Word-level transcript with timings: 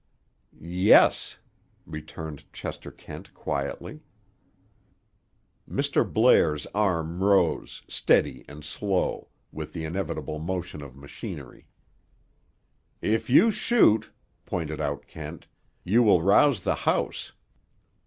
"Yes," 0.59 1.37
returned 1.85 2.51
Chester 2.51 2.89
Kent 2.89 3.31
quietly. 3.35 3.99
Mr. 5.69 6.11
Blair's 6.11 6.65
arm 6.73 7.21
rose, 7.23 7.83
steady 7.87 8.43
and 8.47 8.65
slow, 8.65 9.27
with 9.51 9.73
the 9.73 9.85
inevitable 9.85 10.39
motion 10.39 10.81
of 10.81 10.95
machinery. 10.95 11.67
"If 12.99 13.29
you 13.29 13.51
shoot," 13.51 14.09
pointed 14.43 14.81
out 14.81 15.05
Kent, 15.05 15.45
"you 15.83 16.01
will 16.01 16.23
rouse 16.23 16.61
the 16.61 16.73
house. 16.89 17.33